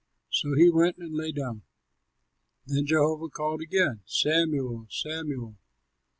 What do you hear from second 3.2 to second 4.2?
called again,